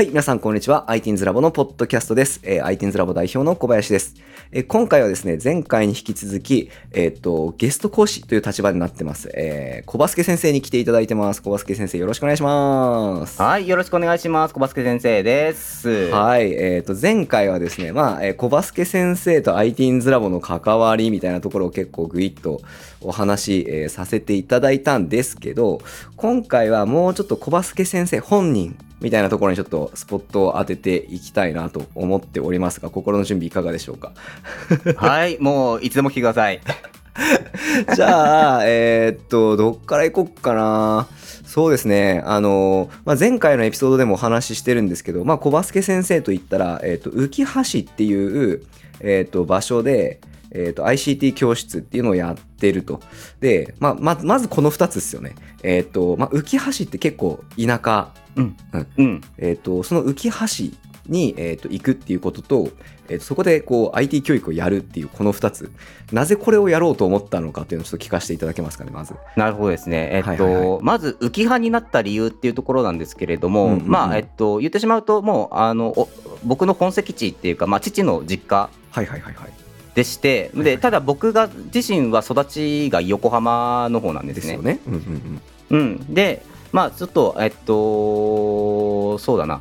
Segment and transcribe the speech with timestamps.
[0.00, 0.86] はい、皆さんこんにちは。
[0.88, 2.40] ITINS ラボのポッドキャストです。
[2.42, 4.14] えー、ITINS ラボ代表の小林です。
[4.50, 9.30] えー今回はですね、前回に引き続き、えーっと、ゲスト講師という立場になってます。
[9.34, 11.42] えー、小バスケ先生に来ていただいてます。
[11.42, 13.42] 小バスケ先生よろしくお願いします。
[13.42, 14.54] はい、よろしくお願いします。
[14.54, 16.08] 小バスケ先生です。
[16.08, 22.62] はい、えーっと、前回はですね、まあ、えー小バスケ先生と ITINS ラボの関わりみたいなところを結構グイッと
[23.02, 25.82] お話、えーさせていただいたんですけど、
[26.16, 34.12] 今回はもうちょっと小バスケ先生本人みたいなところにちょっとスポットを当てていきたいなと思っておりますが、心の準備いかがでしょうか？
[34.96, 36.60] はい、もういつでも来てください。
[37.94, 41.08] じゃあ、えーっと、どっから行こっかな？
[41.44, 42.22] そうですね。
[42.24, 48.62] あの、まあ、前回のエピソードでもお話ししてるんですけど、まあ、小バスケ先生といったら、えーっと、浮橋っていう、
[49.00, 50.20] えーっと、場所で、
[50.52, 53.00] えーっと、ICT 教室っていうのをやってると。
[53.40, 55.34] で、まあ、ま、まずこの2つですよね。
[55.62, 58.56] えーっと、まあ、浮橋って結構田舎うん。
[58.96, 59.20] うん。
[59.38, 60.30] えー、とその浮
[60.70, 60.76] 橋
[61.08, 62.68] に、えー、と行くっていうことと,、
[63.08, 65.72] えーとそこでこう IT 教育をやるっていうこの2つ
[66.12, 69.14] なぜこれをやろうと思ったのかっていうのをちょっと聞かせていただけますかねまず。
[69.36, 70.10] なるほどですね。
[70.12, 76.08] えっと、はいはいはまず浮き葉になった理由っていうところなんですけれども、うんうんうんまあ、えっと、言ってしまうと、もう、あの、お
[76.44, 79.69] 僕の本籍地っていうか、まあ、父の実家はいはいはいはい。
[80.00, 84.56] でして、はいで、ただ僕が自身は育ちが横浜の方なんでねです。
[84.56, 84.80] ね。
[84.86, 86.42] うんうんうんうん、で、
[86.72, 89.60] まあ、ちょっと、えっと、そうだな。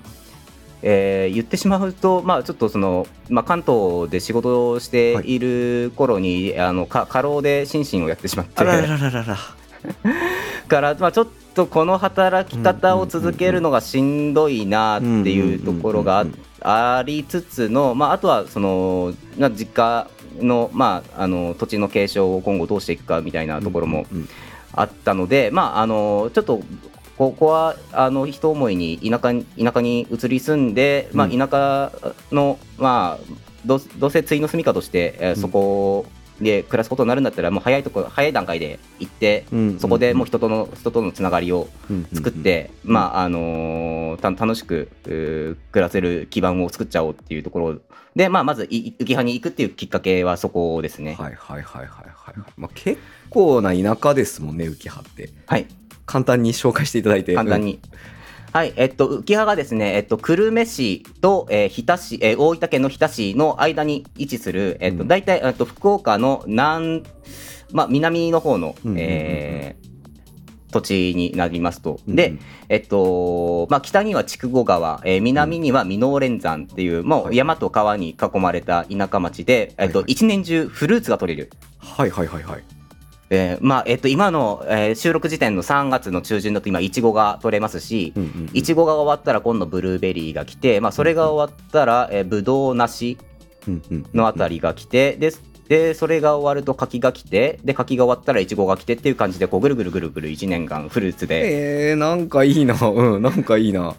[0.82, 9.38] えー言ってしまうと、まあ、ちょっとその、まあ、関東で仕事をしている頃に、あのか過労で心身をやってしまってあらららららら。
[10.70, 16.26] から、まあ、ちょっとこの働き方を続けるのがしんどいなっていうところが
[16.62, 20.08] ありつつの、まあ、あとはそのまあ実家
[20.42, 24.06] の,、まあ、あの土地の継承を今後どうしていくかみたいなところも
[24.74, 26.62] あったので、まあ、あのちょっと
[27.18, 31.38] ここはあの一思いに田舎に田舎に移り住んで、まあ、うん。
[31.38, 31.92] 田舎
[32.32, 33.34] の、まあ、
[33.66, 36.06] どうどうせ次の住みかとして、えーそこ
[36.40, 39.46] で暮らすことになるんだったらもう早いとこ早い段階で行って、
[39.78, 47.80] そこでもう人との人とのつながりをうん作って、まああのーた楽しく暮らせる基盤を作っちゃおうっていうところ
[48.16, 51.16] で、まあ、まずい浮き葉に行くっていうきっかけはそこですね。
[51.16, 52.36] はいはいはいはいはい。
[52.58, 53.00] まあ、結
[53.30, 55.32] 構な田舎ですもんね浮葉って。
[55.46, 55.68] はい
[56.06, 57.36] 簡単に紹介していただいて。
[57.36, 57.80] 簡単に。
[58.52, 67.04] はい、えっと、浮葉がですね、えっと、久留米市と、えー日田市、えー大分県の日田市の間に位置する、えっと、うん大体、えっと、福岡の南、
[67.72, 69.89] まあ、南の方の、えー
[70.72, 72.00] 土地になりますと。
[72.08, 72.34] うんで、
[72.70, 81.52] えっと、まあ、北には筑後川、えー南には箕面連山っていう、もはいう山と川に囲まれた田舎町で、えっと、はいはい一年中フルーツが取れる。
[81.80, 82.64] はいはいはいはい。
[83.32, 88.14] えーまあ、えっと、今の、えー収録時点の3月の中旬だと今、いちごが取れますし、
[88.54, 93.18] いちごが終わったら今度ブルーベリーが来て、まあ、それが終わったら、えー、ぶどう梨
[94.14, 95.32] のあたりが来て、で
[95.70, 102.76] でそれが終わると柿が来てで柿が終わったらいちごが来てっていう感じでこうぐるぐるぐるぐる1年間フルーツで、えー、なんかいいな。
[102.82, 103.96] うん、なんかいいな。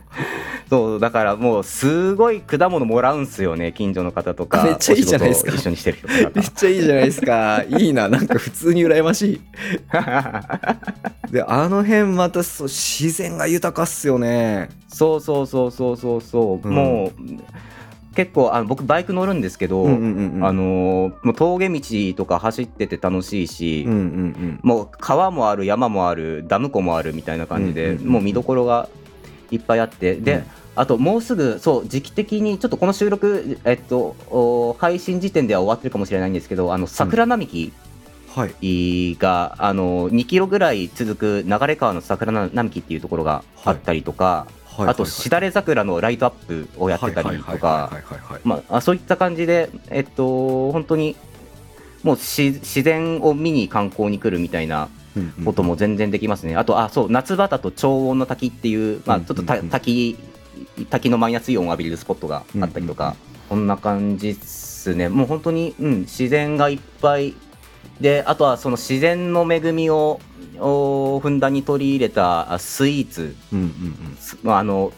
[0.68, 7.64] そうだからもうすごい果物もらうんすよね近所の方とかめっちゃいいじゃないですか一緒にしてる人とめっちゃいいじゃないですか。
[7.68, 8.08] いいな。
[8.08, 9.40] なんか普通に羨ましい。
[9.90, 10.44] か
[11.30, 14.70] で、あの辺またそう自然が豊かっすよね。
[14.88, 17.69] そうそうそうそうそうそう、うんもう
[18.14, 20.44] 結構あの僕バイク乗るんですけど、うんうんうんうん。
[20.44, 21.80] あのーもう峠道
[22.16, 24.60] とか走ってて楽しいし、うんうんうん。
[24.62, 28.88] もう川もある山もあるダム湖もあるみたいな感じで、うんうんうんもう見どころが
[29.50, 30.44] いっぱいあってで、うん。
[30.76, 37.72] あともうすぐそう時期的にちょっとこの収録、えっと、お配信時点では終わってるかもしれないんですけどあの桜並木
[38.34, 39.16] はい。
[39.18, 44.88] が、あの2キロぐらい続く流川の桜並木っていうところがあったりとか、はい。
[44.88, 47.90] あとしだれ桜のライトアップをやってたりとか
[48.80, 51.16] そういった感じでえっと本当に
[52.02, 56.56] もうし自然を見に観光に来るみたいなうんうんことも全然できますね。
[56.56, 60.16] あと、あ、そう、夏場だと超温の滝っていう、まあ、うんちょっとたうんうん滝、
[60.88, 63.16] 滝のマイナスイオンを浴びれるスポットがあったりとか、
[63.48, 65.08] こんな感じっすね。
[65.08, 67.34] もう本当に、うん、自然がいっぱい
[68.00, 70.20] で、あとはその自然の恵みを、
[70.58, 74.92] おふんだんに取り入れたあスイーツ、うんうんすまああの、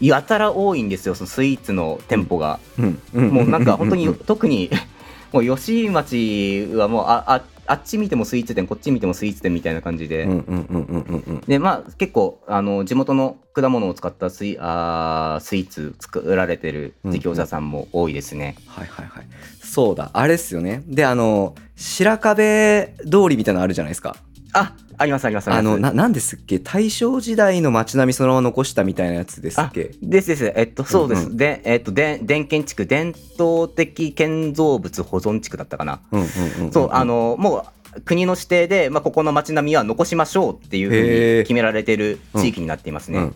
[0.00, 2.60] やたら多いんですよ、そのスイーツの店舗が。
[2.78, 4.70] うんうんもうなんか本当に特に
[5.32, 11.40] もう吉井町はもうあああっち見てもスイーツ店こっち見てもスイーツ店みたいな感じで、うんうんうんうんうんうん。
[11.46, 19.26] でまあ結構あの地元の果物を使ったスイあースイーツ作られてる事業者さんも多いですね、はいはいはい。
[19.62, 20.10] そうだ。
[20.14, 20.82] あれっすよね。
[20.86, 24.16] であの白壁通りみたいなのあるじゃないですか
[24.52, 26.58] あありますありますありますあのななんですっけ？
[26.58, 29.92] 大正時代の街並みそのまま残したみたいなやつですっけ？
[30.02, 30.52] ですです。
[30.56, 31.26] えっと、そうです。
[31.26, 36.00] うんうで、えっと、で、伝建地区、伝統的建造物保存地区だったかな。
[36.10, 37.66] うんうんうんうんそう、あの、も
[37.96, 43.18] う、国の指定で、まあ、ここの街並みは残しましょうっていうふうへにー決められている地域になっていますね。
[43.18, 43.34] うん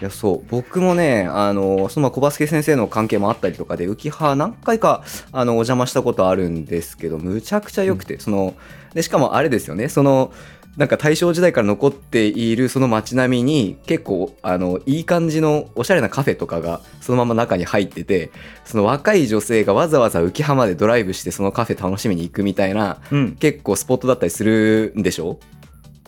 [0.00, 0.44] いやそう。
[0.50, 5.02] 僕もねあのそのまあ小バスケ先生の関係もあったりとかで浮葉何回か
[5.32, 8.54] あのお邪魔したことあるんですけどむちゃくちゃ良くて、その
[8.92, 9.88] でしかもあれですよね。
[9.88, 10.32] その
[10.76, 18.32] なんか大正時代から残っているその街並みに結構あのいい感じのおしゃれなカフェとかがそのまま中に入ってて
[18.64, 23.36] その若い女性がわざわざ浮葉までドライブしてそのカフェ楽しみに行くみたいなうん。
[23.36, 25.38] 結構スポットだったりするんでしょ？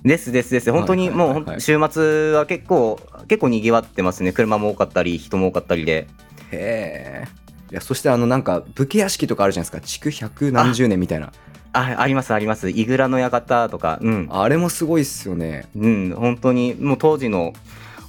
[0.07, 0.71] ですですです。
[0.71, 4.33] 本当にもう週末は結構、結構賑わってますね。
[4.33, 6.07] 車も多かったり、人も多かったりで。
[6.53, 7.47] へえ。
[7.73, 11.33] いやそしてあのなんか武家屋敷とかあるじゃないですか築百何十年みたいな
[11.73, 12.71] あ、ありますあります。
[12.71, 14.29] イグラの館とか、うん。
[14.31, 17.53] あれもすごいっすよねうん、本当にもう当時の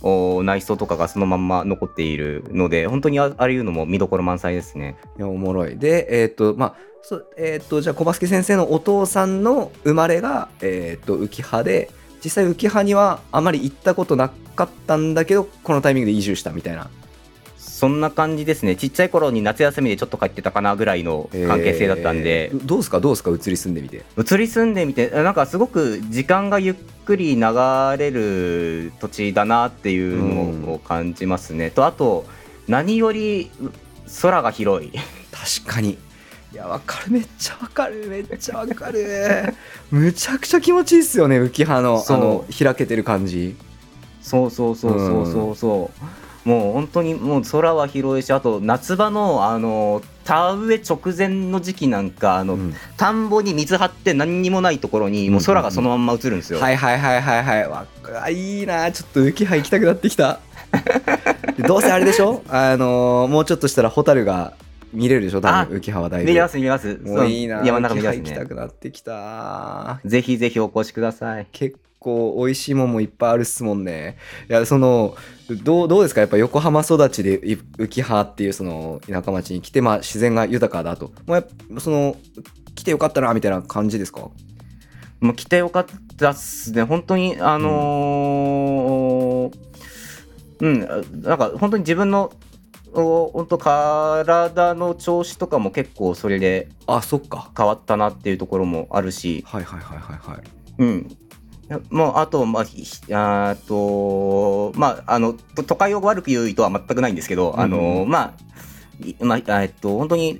[0.03, 4.95] お内装とかがそのまんま残っているので本当にあああいうのも見どころ満載ですね。
[5.17, 6.75] いやおもろいでえっ、とまあ
[7.09, 11.89] そえっ、とじゃあ小バスケ先生のお父さんの生まれがえっ、と浮葉で
[12.21, 14.27] 実際浮葉にはあまり行ったことな
[14.57, 16.89] かったんだけどこのタイミングで移住したみたいな。
[17.57, 18.75] そんな感じですね。
[18.75, 22.47] ちっちゃい頃に夏休みでちょっと帰ってたかなぐらいの関係性だったんで。
[22.47, 22.99] え、ーどどうですか？
[22.99, 23.29] どうですか？
[23.29, 24.03] 移り住んでみて。
[24.17, 26.75] 移り住んでみてなんかすごく時間がゆっ
[27.05, 27.41] くり流
[27.99, 31.69] れる土地だなっていうのを感じますね。
[31.69, 32.25] とあと
[32.67, 33.51] 何より
[34.23, 34.91] 空が広い。
[35.61, 35.99] 確かに
[36.57, 37.11] いやわかる。
[37.11, 38.07] めっちゃわかる。
[38.07, 39.53] めっちゃわかる。
[39.91, 43.55] むちゃくちゃ気持ちいいっすよね浮葉のあの開けてる感じ。
[44.23, 45.91] そうそうそうそうそうそ
[46.45, 46.49] う。
[46.49, 52.73] もう本当にもう空は広いしあと夏場のあの田植え直前の時期なんかあの、うん。
[52.97, 56.59] 田んぼに水張って何にもないところにもう空がそのまんま映るんですよ。
[56.59, 57.67] はいはいはいはいはい。
[57.69, 57.85] わ
[58.23, 58.91] あいいな。
[58.91, 60.39] ちょっと浮葉行きたくなってきた。
[61.55, 62.41] で どうせあれでしょ？
[62.49, 64.53] あのーもうちょっとしたらホタルが
[64.93, 65.41] 見れるでしょ？
[65.41, 66.27] 多あ分浮葉はだいぶ。
[66.29, 66.97] 見れます見れます。
[67.03, 67.63] もういいな。
[67.65, 68.45] 山の中見れます浮葉行きたね。
[68.47, 69.99] くなってきた。
[70.05, 71.47] ぜひぜひお越しください。
[71.51, 74.17] 結構美味しいもんもいっぱいあるっすもんね。
[74.49, 75.15] いやその
[75.63, 76.21] どうどうですか？
[76.21, 81.11] やっぱ横浜育ちでい浮葉っていうその田舎町に来てまあ自然が豊かだと。
[81.25, 82.15] もうやっぱその
[82.75, 84.29] 来てよかったなみたいな感じですか？
[85.19, 85.85] もう来てよかっ
[86.15, 86.83] たっすね。
[86.83, 89.57] 本当に、あのー
[90.59, 90.79] うん、
[91.23, 92.35] なんか本当に自分の、お
[92.93, 100.43] 本当体の調子とかも結構それであそっか変わったなっていうところもあるし、はいはいはいはいはい
[100.79, 101.17] うん。
[101.89, 108.33] もうあと、まあ、あと、まあ、あの、都会を悪く言う意図は全くないんですけど、あうんうんの、ま
[109.19, 110.39] あ、まあ、えっと、本当に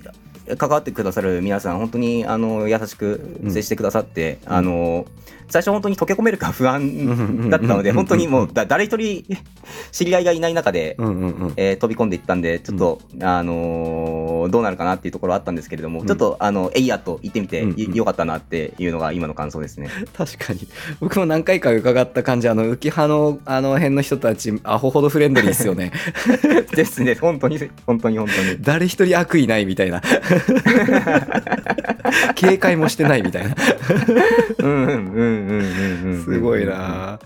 [0.56, 5.04] 関わってくださる皆さん、本当に、あの、優しく接してくださって、うんあの、
[5.48, 9.24] 最初本当に溶け込めるか不安だったので、うん本当にもうだ誰一人
[9.90, 10.96] 知り合いがいない中で、
[11.56, 16.06] えー飛び込んでいったんで、ちょっと、あのーどうなるかなっていうところはあったんですけれども、うん。
[16.06, 19.88] ちょっと、あの、えいやと言ってみて、よかったなっていうのが今の感想ですね。
[20.16, 20.60] 確かに。
[21.00, 25.92] 僕も何回か伺った感じあの浮葉のあの辺の人たちアホほどフレンドリーですよね。
[26.74, 28.58] ですね、本当に、本当に、本当に。
[28.60, 30.02] 誰一人悪意ないみたいな
[32.34, 33.54] 警戒もしてないみたいな。
[34.58, 36.24] うんうんうんうん。
[36.24, 36.64] すごい。
[36.66, 37.18] な。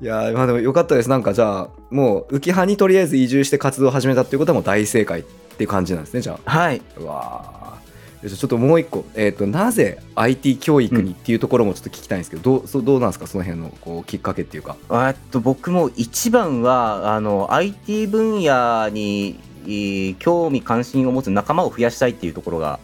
[0.00, 1.10] いやまあでもよかったです。
[1.10, 5.22] なんかじゃあもう浮葉にとりあえず移住して活動を始めたっていうことはもう大正解っ
[5.56, 6.80] ていう感じなんですねじゃはい。
[6.98, 7.58] あうわ
[8.28, 13.28] ちょっともう一個、えー、となぜ IT 教育にっていうところもちょっと聞きたいんですけど、どうそうどうなんですか？
[13.28, 14.76] その辺のこうきっかけっていうか。
[14.90, 22.80] えっと、僕も一番は、あの、IT 分野に、えー興味関心を持つ仲間を増やしたいっていうところが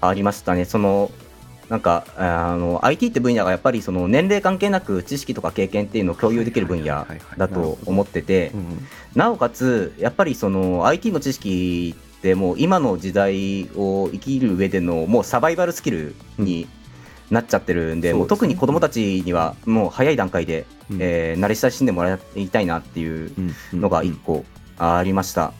[0.00, 0.64] ありましたね。
[0.64, 1.10] その、
[1.68, 7.06] なんか、あの、IT って分野がやっぱりその年齢関係なく知識とか経験っていうのを共有できる分野
[7.36, 8.52] だと思ってて
[9.14, 16.68] なおかつ、やっぱりその IT の知識ってもう今の時代を生きる上でのもうサバイバルスキルに
[17.30, 20.98] なっちゃってるんで、うんもう特に子供たちにはもう早い段階で、うん。
[21.00, 23.32] えー慣れ親しんでもらいたいなっていう
[23.72, 24.44] うんのが一個
[24.78, 25.52] ありました。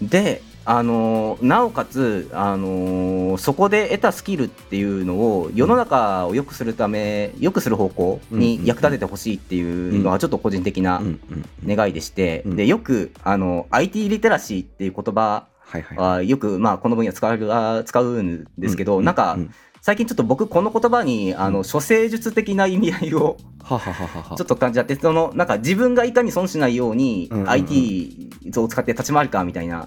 [0.00, 11.76] で、あのーなおかつ、あのーそこで得たスキルっていうのを世の中を良くするため、良くする方向に役立ててほしいっていうのはちょっと個人的なうんうんうん。
[11.76, 19.50] 願いでして、うんでよくあの IT リテラシーっていう言葉はいはいはよく、まあ、この分野使うあ使うんですけど、うなんか、うん
[19.84, 29.86] 最近ちょっと僕この言葉にあの処世術的な意味合いをははは ちょっと感じあって、その、なんか自分がいかに損しないように IT を使って立ち回るかみたいな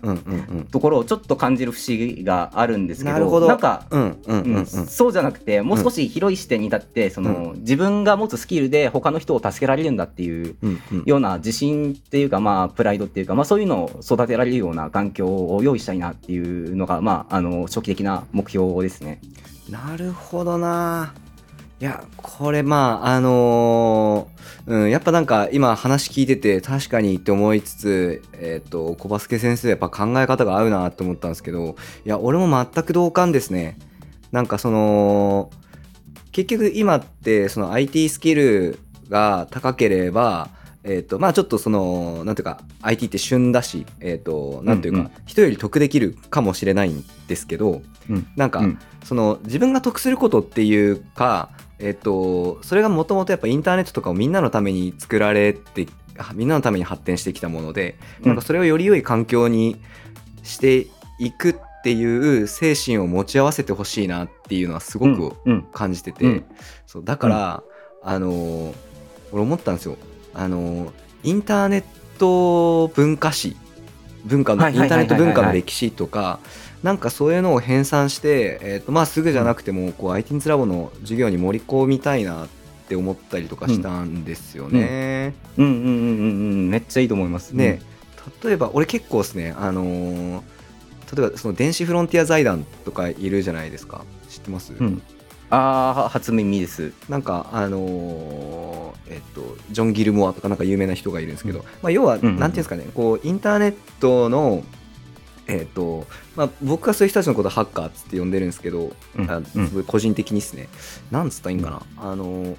[0.72, 3.86] ところをちょっと感じる節があるんですけど、なんか、
[4.88, 10.56] そうじゃなくて、もう少し広い視点に立って、その、自分が持つスキルで他の人を助けられるんだっていう
[11.06, 19.22] ような自信っていうか、まあ、プライドっていうか、まあ、そういうのを育てられるような環境を用意したいなっていうのが、まあ、あの、長期的な目標ですね。
[19.70, 21.14] なるほどな。
[21.80, 33.78] いやこれまああのーうんやっぱなんか今話聞いてて確かにって思いつつえっ、と小バスケ先生やっぱ考え方が合うなって思ったんですけどいや俺も全く同感ですね。
[34.32, 35.52] なんかその
[36.32, 40.50] 結局今ってその IT スキルが高ければ
[40.88, 45.12] えっ、とまあちょっとそのなんていうか IT って旬だしえっ、となんていうか、うんうん。
[45.25, 48.27] 人より得できるかもしれないんですけどうん。
[48.36, 48.79] なんか、うん。
[49.03, 59.79] その自分が得することっていうか、えっと、それがもともとやっぱインターネットとかをみんなのために作られてあみんなのために発展してきたもので、なんかそれをより良い環境に
[60.44, 60.88] して
[61.20, 65.53] いくっていう精神を持ち合わせてほしいなっていうのはすごくうん。
[65.53, 65.63] うん。
[65.74, 66.46] 感じてて、うん
[66.86, 67.63] そうだから、
[68.01, 68.74] あの
[69.32, 69.98] 俺思ったんですよ
[70.38, 71.84] あのインターネッ
[72.17, 73.58] ト文化史
[74.25, 76.39] 文化のインターネット文化の歴史とか
[76.84, 82.48] なんかそういうのを編纂して、えーとまあ、すぐじゃなくてもこう ITINS ラボの授業に盛り込みたいなっ
[82.88, 85.34] て思ったりとかしたんですよね。
[85.58, 85.65] うん。
[85.65, 85.72] うん。
[85.72, 85.82] うん。
[85.82, 85.89] うん。
[85.89, 86.34] う
[86.67, 86.70] ん。
[86.70, 87.51] めっちゃいいと思います。
[87.51, 87.82] ね
[88.44, 90.41] 例えば俺結構ですねあのー
[91.15, 95.01] 例えばその電子フロンティア財団とかいるじゃないですか知ってます、うん。
[95.51, 95.58] うん。
[95.58, 96.94] ああ、初耳です。
[97.10, 101.66] なんかあのーえっとジョン・ギルモアとかなんか有名な人がいるんですけど、うん。
[101.82, 104.63] まあ、要はんうんなんていうんですかねこうインターネットの
[105.48, 109.46] えっとまあ、僕はそういう人たちのことをハッカーって呼んでるんですけど、うんあうん。
[109.46, 110.68] すごい個人的にですね。
[111.10, 112.56] なんつったらいいんかな、あのー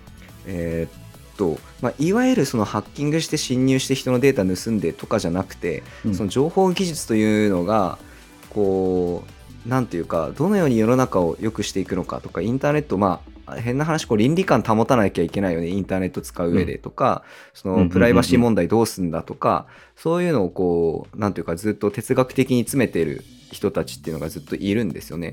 [0.47, 0.97] えー
[1.35, 6.14] っとまあ、いわゆるそのハッキングして侵入して人のデータ盗んでとかじゃなくて、うん。
[6.14, 7.99] その情報技術というのが
[8.49, 9.30] こう
[9.68, 17.22] なんていうかどのように世の中を良くしていくのかとかインターネットまあ変な話こう倫理観保たなきゃいけないよねインターネット使う上でとか、
[17.54, 17.88] そうんうんうんうん。
[17.88, 25.32] のプライバシー問題どうすんだとか、そういうのをこうなんていうかずっと哲学的に詰めてる人たちっていうのがずっといるんですよね。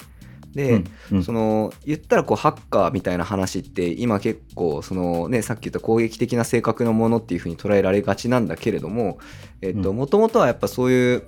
[0.53, 1.23] で、うんうん。
[1.23, 9.19] その言ったらこうハッカーみたいな話って今結構その、ね、さっき言った攻撃的な性格のものっていうふうに捉えられがちなんだけれども
[9.61, 9.81] うん。
[9.81, 11.23] もともとはやっぱそういう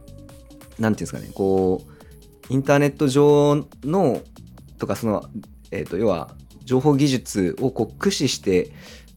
[0.79, 1.96] なんていうんですかねこう
[2.49, 4.21] インターネット上の
[4.77, 5.25] とかその、
[5.71, 6.31] えっと要は
[6.63, 8.71] 情報技術をこう駆使して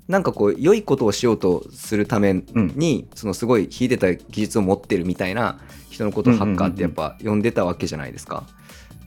[0.09, 8.45] なんかこう良いことをしようとするために、そのすごい秀でた技術を持ってるみたいな人のことをハッカーってやっぱ呼んでたわけじゃないですか。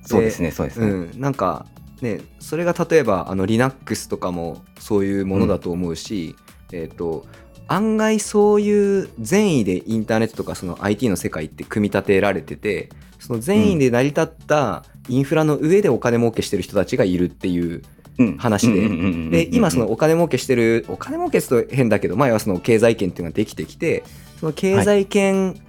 [0.05, 0.87] そうですね、そうですね。
[0.87, 1.65] うん、なんか
[2.01, 6.37] ねそれが例えばあの Linux とかもそういうものだと思うし、
[6.71, 7.25] えっ、と
[7.67, 12.89] 案外そういう善意でインターネットとかその IT の世界って組み立てられてて
[13.25, 17.81] その善意で成り立ったインフラの上でお金儲けしてる人たちがいるっていう
[18.19, 18.37] うん。
[18.37, 18.87] 話で。
[19.29, 24.03] で今そのお金儲けしてるお金儲けすると変だけど前はその経済圏っていうのができてきて
[24.39, 25.59] その経済圏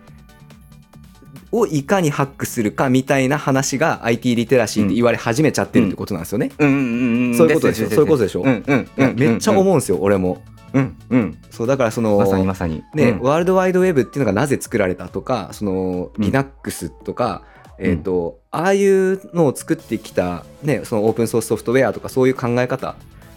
[1.52, 6.50] をいかにハックするかみたいな話が IT リテラシーって言われ始めちゃってるってことなんですよね。
[6.58, 7.88] そういうことでしょ？
[7.88, 8.42] そういうことでしょ？
[8.44, 10.42] めっちゃ思ううんですよ俺も。
[10.74, 11.38] うんうん。
[11.50, 12.82] そうだからそのまさにまさに。
[12.94, 13.20] ね、うん。
[13.20, 16.24] ワールドワイドウェブっていうのがなぜ作られたとかそのうん。
[16.24, 17.42] Linux とか、
[17.78, 22.94] えーとああいうのを作ってきた、ね、そのオープンソースソフトウェアとかそういう考え方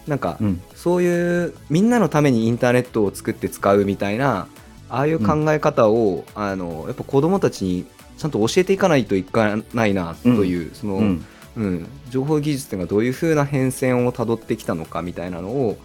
[0.08, 0.62] なんか、うん。
[0.76, 4.48] そういうみんなのためにインターネットを作って使うみたいな
[4.90, 7.86] ああいう考え方を、あのやっぱ子どもたちに
[8.18, 11.26] ちゃんと教えていかないといかないなという、その、うん。
[11.58, 15.78] うん、情報技術っていうのがどういうふうな変遷をたどってきたのかみたいなのを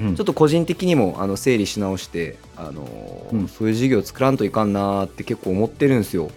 [0.00, 0.14] うん。
[0.16, 3.48] ちょっと個人的にもあの整理し直して、あのうん。
[3.48, 6.30] そういう授業を作らんといかんなーって結構思ってるんですよ。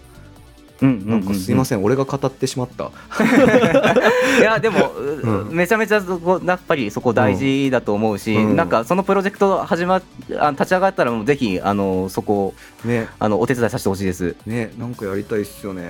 [0.82, 2.84] うんなんかすいませせん、俺が語ってしまった。
[2.84, 2.88] ん
[4.40, 5.56] いやでもうん。
[5.56, 8.56] めちゃめちゃそこやっぱりそこ大事だと思うしうん。
[8.56, 10.02] なんかそのプロジェクト始ま
[10.38, 12.54] あ立ち上がったらもうぜひあのそこ
[12.84, 14.36] ね、あのお手伝いさせてほしいです。
[14.46, 15.82] ね、なんかやりたいっすよね。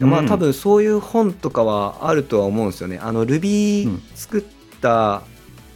[0.00, 2.98] いやまあうん多分そういう本とかはあるとは思うんですよね。
[3.02, 4.02] あの Ruby うん。
[4.14, 4.42] 作っ
[4.82, 5.22] た、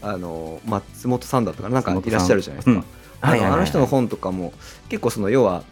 [0.07, 1.75] あの松本さんだったかな？
[1.75, 2.85] なんかいらっしゃるじゃないですか。
[3.21, 4.53] あの人の本とかも
[4.89, 5.65] 結構その要は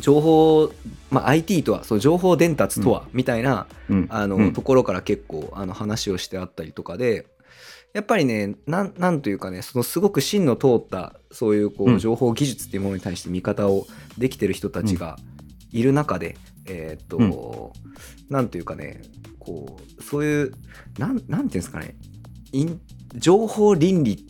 [0.00, 0.70] 情報、
[1.10, 4.06] まあ、IT とはその情報伝達とはみたいな、うん。
[4.10, 4.52] あのうん。
[4.52, 7.26] ところから結構あの話をしてあったりとかで
[7.92, 11.98] やっぱりねなんなんというかねそのすごく芯の通ったそういうこううん。
[11.98, 13.86] 情報技術っていうものに対して見方を
[14.18, 15.16] できてる人たちが
[15.70, 17.72] いる中で、えーっと、
[18.28, 19.02] なんというかね
[19.38, 20.52] こうそういう
[20.98, 21.96] なんなんていうんですかね
[22.52, 22.80] イン
[23.14, 24.26] 情報倫理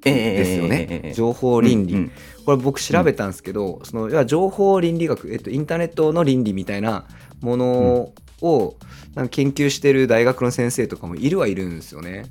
[0.00, 2.10] ですよね、ええ情報倫理、うんうん。
[2.44, 7.06] これ僕調べたんですけど、その要は情報倫理学、えっと、インターネットの倫理みたいな
[7.40, 8.76] ものを
[9.14, 12.24] なんか研究してる大学の先生とかもいるはいるんですよね。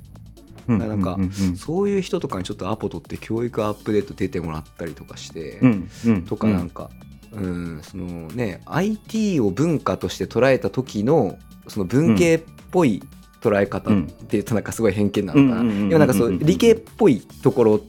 [0.68, 6.90] うんなんかうんうんそういう人とかにちょっとアポ取って教育アップデート出てもらったりとかして、うんうんとかなんか、
[7.32, 11.38] うん、そのね IT を文化として捉えた時の
[11.68, 13.02] その文系っぽい
[13.42, 17.80] 捉え方っていうとなんかすごい偏見なのかな、うんうんうんうんでもなんかそう理系っぽいところ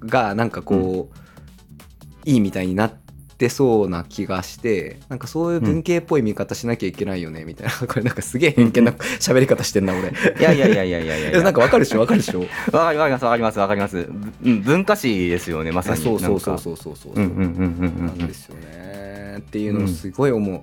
[0.00, 2.92] がなんかこう、いいみたいになっ
[3.38, 10.10] てそうな気がしてなんかそういう文系っぽい見方しなきゃいけないよねみたいな これなんかすげえ偏見な喋り方してんな俺。
[10.38, 12.00] いやいやいやいやいやいやいやなんかわかるでしょ？
[12.00, 12.40] わかるでしょ？
[12.40, 12.46] わ
[12.84, 14.08] かりわかりますわかりますわかります。
[14.44, 16.02] うん文化史ですよねまさに。
[16.02, 16.58] そうそうそうう。
[16.58, 17.12] そうそうそう。
[17.14, 19.38] うんうんうんうんうんなんですよね。
[19.38, 20.60] っていうのをすごい思う。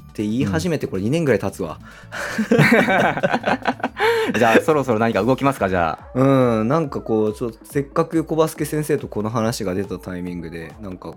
[0.00, 1.78] って言い始めてこれ2年ぐらい経つわ。
[4.38, 5.68] じゃあそろそろ何か動きますか？
[5.68, 6.18] じゃあ。
[6.18, 11.14] うん、なんかこう、ちょっとせっかく小バスケ先生とこの話が出たタイミングで、なんか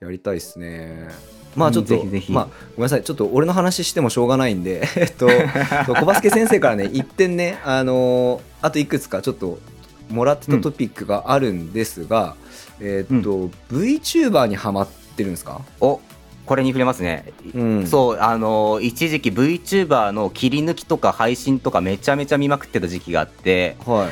[0.00, 1.08] やりたいっすね。
[1.56, 5.28] まあちょっと、うんぜひぜひまあごめんなさい、ちょっと俺の話してもしょうがないんで、 えっと、
[5.94, 9.58] 小バスケ先生からね、一点ね、あのーあといくつかちょっと
[10.10, 12.34] もらってたトピックがあるんですが、
[12.80, 15.60] えっと、VTuber にハマってるんですか？
[15.80, 16.00] お
[16.48, 17.30] これに触れますね。
[17.54, 17.86] うん。
[17.86, 24.08] そうあの一時期 VTuber の切り抜きとか配信とかめちゃめちゃ見まくってた時期があって、はい。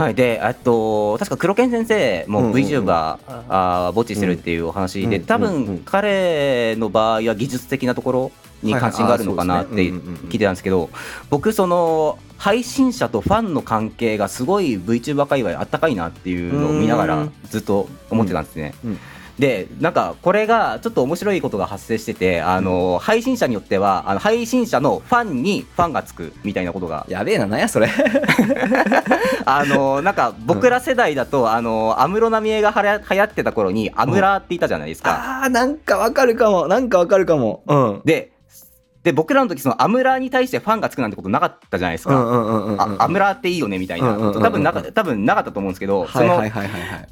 [0.00, 2.46] はい、であと確か黒犬先生もうん。
[2.46, 2.52] うん。
[2.52, 5.24] うん VTuber、してるっていうお話で、うん。
[5.24, 8.32] 多分彼の場合は技術的なところ
[8.62, 10.88] に関心があるのかなって聞いてたんですけど
[11.28, 18.74] 僕その配信者とファンの関係がすごい VTuber 界隈あったかいなっていうのを見ながらうんずっと思ってたんですね。
[18.84, 18.90] うん。
[18.92, 18.98] うん
[19.38, 27.88] でなんかこれがちょっと面白いことが発生しててあの配信者によってはあの配信者のファンにファンがつくみたいなことがやべえな、なんやそれ。
[29.44, 35.42] あのなんか僕ら世代だと、あの安室奈美恵がはや流行ってた頃にアムラーって言ったじゃないですか。
[35.42, 36.66] あー、なんかわかるかも。
[36.66, 37.62] なんかわかるかも。
[37.66, 38.00] うん。
[38.04, 38.32] で
[39.04, 42.16] で僕らの時そのアムラーに対してファンがつくなんてことなかったじゃないですか。
[42.16, 42.80] うんうんうんうんうん。
[42.80, 47.08] あアムラーっていいよねみたいなうんうんうんうん多分なか多分なかったと思うんですけど、はいはいはいはい。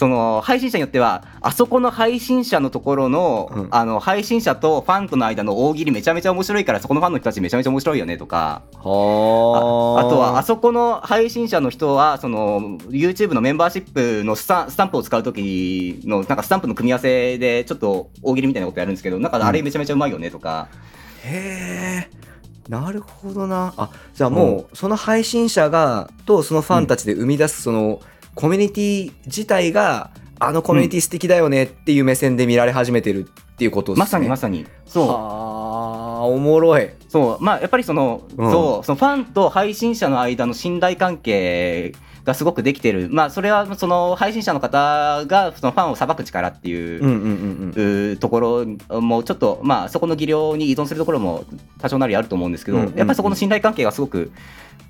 [0.00, 3.68] その配信者によってはあそこの配信者のところの,、うん。
[3.70, 8.62] あの配信者とファンとの間の大喜利めちゃめちゃ面白いからそこのファンの人たちめちゃめちゃ面白いよねとか。
[8.72, 20.68] あはあとはあそこの配信者の人はその YouTube のメンバーシップのスタスタンプを使う時のなんかスタンプの組み合わせでちょっと大喜利みたいなことやるんですけどなんかあれめちゃめちゃうまいよねとか、
[21.24, 22.20] へえ。
[22.70, 23.74] なるほどな。
[23.76, 28.00] あじゃあもうその配信者がとそのファンたちで生み出すその
[28.40, 34.00] コミュニティ自体があのコミュニティ素敵だよねっていう目線で見られ始めてるっていうことですね。
[34.00, 34.66] まさにまさに。
[34.86, 35.08] そう。
[35.08, 36.88] はあおもろい。
[37.08, 37.44] そう。
[37.44, 38.50] まあやっぱりその,、うん。
[38.50, 38.86] そう。
[38.86, 41.92] そのファンと配信者の間の信頼関係
[42.24, 43.08] がすごくできてる。
[43.10, 51.44] まあそれはその配信者の方がそのファンを裁く力っていう、ところもちょっとまあそこの技量に依存するところも
[51.78, 54.32] 多少なりあると思うんですけど、やっぱりそこの信頼関係がすごく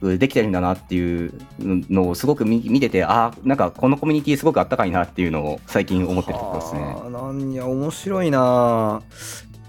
[0.03, 6.81] うできてるんだなっていうのをすごく見見ててあーなんかこのコミュニティすごくあったかいなっていうのを最近思ってるところですね。
[6.81, 9.03] はあなんや面白いな。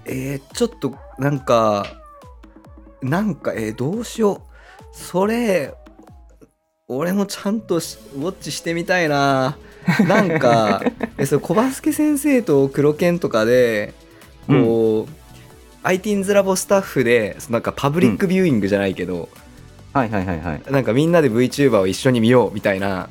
[0.04, 1.86] えー、ちょっとなんか
[3.02, 4.40] なんかえー、どうしよう。
[4.92, 5.74] それ
[6.96, 9.56] 俺もちゃんとしウォッチしてみたいな。
[10.06, 10.80] なんか
[11.18, 13.94] えそれ小バスケ先生と黒犬とかで
[14.46, 15.08] こ
[15.84, 19.28] う、ITINS ラボスタッフでそのなんかパブリックビューイングじゃないけど、
[19.92, 20.62] はいはいはいはい。
[20.70, 23.08] なんかみんなで VTuber を一緒に見ようみたいな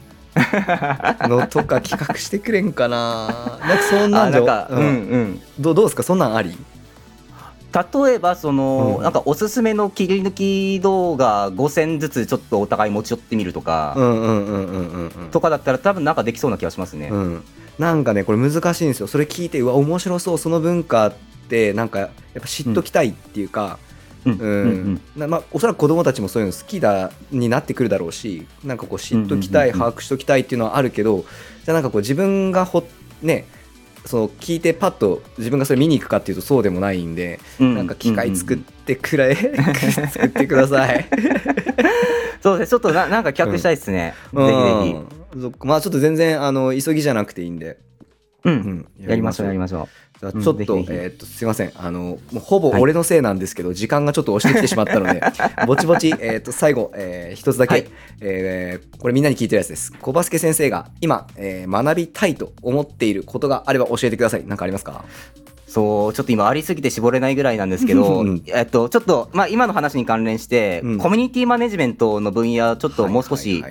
[1.27, 3.59] のとか企画してくれんかな。
[3.67, 5.41] なんかそんなんじゃあなんか、ううんんうん。
[5.59, 6.03] どうどうですか？
[6.03, 6.57] そんなんあり？
[7.73, 13.95] 例えばその、うんなんかおすすめの切り抜き動画5選ずつちょっとお互い持ち寄ってみるとか、
[15.31, 17.09] とかだったら多分なんかできそうな気がしますね。
[17.09, 17.43] うん、
[17.79, 19.07] なんかねこれ難しいんですよ。
[19.07, 21.13] それ聞いてうわ面白そうその文化っ
[21.49, 23.79] てなんかやっぱ知っときたいっていうか、
[24.25, 24.33] うん。
[24.33, 24.39] うん。
[24.39, 31.25] うんなまあ、おそらく子供たちもそういうの好きだになってくるだろうしなんかこう知っときたい、把握しときたいっていうのはあるけど
[31.63, 32.83] じゃあなんかこう自分がほ
[33.21, 33.45] ね
[34.05, 37.75] その聞いてパッと自分がそれ見に行くかっていうとそうでもないんで、うん。
[37.75, 38.65] なんか機械作っうんうん。
[38.85, 39.35] てくれ、
[40.11, 41.07] 作ってください。
[42.41, 42.71] そうですね。
[42.71, 44.93] ちょっとななんか企画したいですね、ぜひぜひ。
[44.93, 45.57] うんそっか。
[45.61, 47.77] まあちょっと全然あの急ぎじゃなくていいんで、
[48.43, 48.53] うん。
[48.53, 48.55] う
[49.03, 49.07] ん。
[49.07, 49.47] やりましょう。
[49.47, 49.85] やりましょうん
[50.21, 50.87] ちょっと、ぜひぜひ。
[50.91, 51.71] えーっとすいません。
[51.75, 55.21] あのもうほぼ俺のせいなんですけど、時間がちょっと押してきてしまったので
[55.65, 57.87] ぼちぼち、えーっと最後、えー一つだけ、はい。
[58.21, 59.91] えーこれみんなに聞いてるやつです。
[60.01, 64.43] 小バスケ先生が今、えー学びたいと思っていることがあれば教えてください。
[64.45, 65.03] 何かありますか？
[65.37, 65.50] う。
[65.71, 70.97] そうちょっと今ありすぎて絞れないぐらいなんですけど、うんえっとちょっとまあ今の話に関連して、うん。
[70.97, 73.63] コミュニティマネジメントの分野ちょっともう少し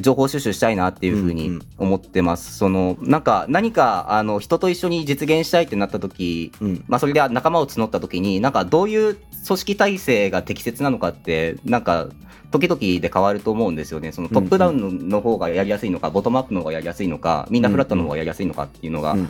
[0.00, 2.58] 情報収集したいなっていうふうにん思ってます。
[2.58, 6.84] そのなんか何かあの人と一緒に実現したいってなった時、うん。
[6.88, 12.08] まあそれで仲間を募った時になんかどういう組織体制が適切なのかってなんか
[12.50, 14.12] 時々で変わると思うんですよね。
[14.12, 19.28] そのトップダウンの方がやりやすいのか、ボトムアップの方がやりやすいのか、みんなフラットの方がやりやすいのかっていうのが、うんうん。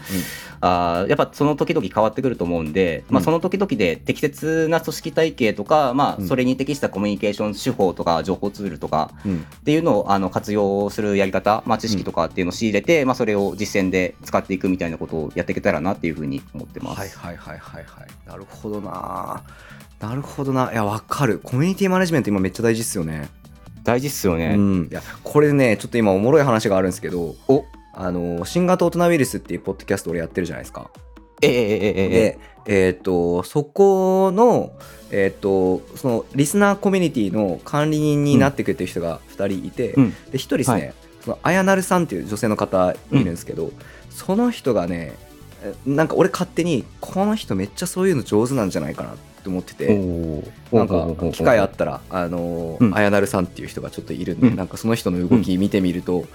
[0.61, 3.25] あーやっぱその時々変わってくると思うんで、まあ、うん。
[3.25, 6.29] その時々で適切な組織体系とか、まあ、うん。
[6.29, 9.39] それに適したコミュニケーション手法とか情報ツールとかうん。
[9.41, 16.99] っていうのをあの活用するやり方、まあ、知識とかっていうのを仕入れて、まあ、それを実践で使っていくみたいなことをやっていけたらなっていうふうに思ってます。
[16.99, 18.09] はいはいはいはいはい。
[18.27, 19.43] なるほどな。
[20.01, 20.71] なるほどな。
[20.73, 21.41] いやわかる。
[21.43, 23.29] コミュニティマネジメント今めっちゃ大事っすよね。
[23.85, 24.55] 大事っすよね。
[24.57, 24.89] うん。
[24.91, 27.65] いやこれねちょっと今おもろい話があるんですけどお。
[27.97, 30.91] あの新型大人ウイルスっていうポッドキャスト俺やってるじゃないですか
[31.45, 32.09] ええええええ。
[32.09, 34.73] でえっ、とそこの
[35.11, 40.11] えっ、とそのリスナーコミュニティの管理人になってくれてる人が2人いて、うん。
[40.11, 40.95] で1人ですね、はい。
[41.25, 43.71] そのあやなるさんっていう女性の方いるんですけど、
[44.11, 45.13] その人がね
[45.63, 49.99] えなんか俺勝手にこの人めっちゃそういうの上手なんじゃないかなって思ってて。
[50.73, 52.97] なんか機会あったら、あのーうん。
[52.97, 54.57] あやなるさんっていう人がちょっといるんで、うん。
[54.57, 56.27] なんかその人の動き見てみると、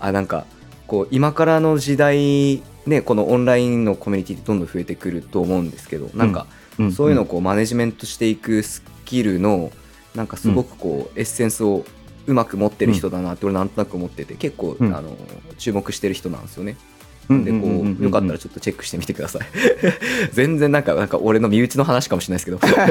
[0.00, 0.44] あなんか
[0.86, 6.46] こう今からの時代ねこのオンラインのコミュニティってどんどん増えてくると思うんですけど、なんか
[6.82, 6.92] ん。
[6.92, 9.70] そういうのをこうマネジメントしていくスキルの
[10.14, 11.84] なんかすごくこうエッセンスを
[12.26, 14.94] うまく持ってる人だなって俺なんとなく思ってて結構、うん。
[14.94, 15.16] あの
[15.58, 16.76] 注目してる人なんですよね。
[17.28, 19.42] うんでこうよかったらちょっとチェックしてみてください。
[20.32, 22.84] 全然なんかなんか俺の身内の話かもしれないですけど。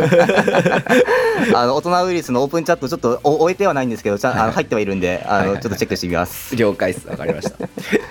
[1.56, 6.56] あの大人ウイルスのオープンチャットちょっとお終えてはないんですけどちゃんあの入ってはいるんであのちょっとチェックしてみます。
[6.56, 7.08] 了解です。
[7.08, 7.58] わかりました。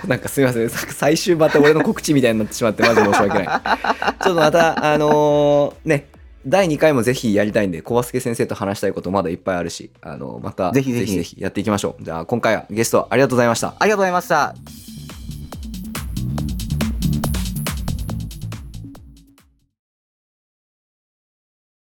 [0.07, 0.69] なんかすみません。
[0.69, 3.45] さ最終また俺の告知みたいになってしまって、マジ申し訳ない。
[3.45, 6.07] ちょっとまた、あのーね、
[6.45, 12.03] 第2回もぜひやりたいんで、小バスケ先生と話したいことまだいっぱいあるし、あのまたぜひぜひぜひやっていきましょう。
[12.03, 13.75] じゃあ、今回はゲストありがとうございました。
[13.79, 14.92] ありがとうございました。